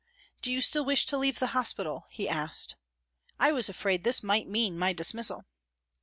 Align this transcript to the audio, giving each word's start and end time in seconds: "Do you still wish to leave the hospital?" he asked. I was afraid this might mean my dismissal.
"Do 0.41 0.51
you 0.51 0.61
still 0.61 0.83
wish 0.83 1.05
to 1.05 1.17
leave 1.19 1.37
the 1.37 1.45
hospital?" 1.53 2.07
he 2.09 2.27
asked. 2.27 2.75
I 3.39 3.51
was 3.51 3.69
afraid 3.69 4.03
this 4.03 4.23
might 4.23 4.47
mean 4.47 4.75
my 4.75 4.93
dismissal. 4.93 5.45